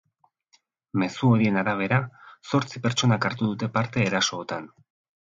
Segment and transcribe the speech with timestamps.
[1.01, 1.99] Mezu horien arabera,
[2.53, 4.67] zortzi pertsonak hartu dute parte erasootan.